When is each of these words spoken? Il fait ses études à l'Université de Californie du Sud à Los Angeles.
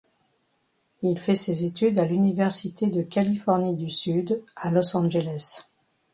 Il 1.03 1.19
fait 1.19 1.35
ses 1.35 1.63
études 1.63 1.99
à 1.99 2.05
l'Université 2.05 2.87
de 2.87 3.03
Californie 3.03 3.75
du 3.75 3.91
Sud 3.91 4.41
à 4.55 4.71
Los 4.71 4.97
Angeles. 4.97 5.67